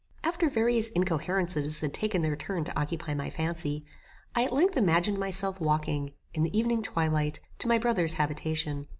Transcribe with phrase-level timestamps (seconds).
[0.23, 3.85] After various incoherences had taken their turn to occupy my fancy,
[4.33, 8.87] I at length imagined myself walking, in the evening twilight, to my brother's habitation.